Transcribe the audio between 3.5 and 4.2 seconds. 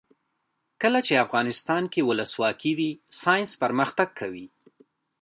پرمختګ